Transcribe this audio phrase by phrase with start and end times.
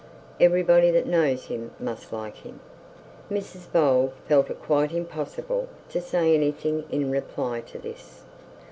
[0.39, 2.59] Everybody that knows him must like him.'
[3.29, 8.23] Mrs Bold felt it quite impossible to say anything in reply to this.